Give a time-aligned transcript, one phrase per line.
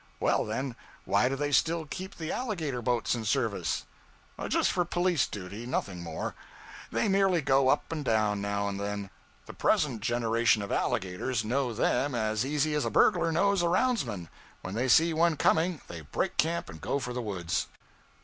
[0.19, 0.75] 'Well, then,
[1.05, 3.85] why do they still keep the alligator boats in service?'
[4.47, 6.33] 'Just for police duty nothing more.
[6.91, 9.11] They merely go up and down now and then.
[9.45, 14.29] The present generation of alligators know them as easy as a burglar knows a roundsman;
[14.63, 17.67] when they see one coming, they break camp and go for the woods.'